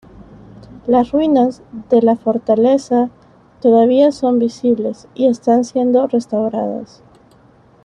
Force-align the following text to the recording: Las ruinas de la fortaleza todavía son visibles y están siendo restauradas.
Las 0.87 1.11
ruinas 1.11 1.61
de 1.91 2.01
la 2.01 2.15
fortaleza 2.15 3.11
todavía 3.61 4.11
son 4.11 4.39
visibles 4.39 5.07
y 5.13 5.27
están 5.27 5.63
siendo 5.63 6.07
restauradas. 6.07 7.03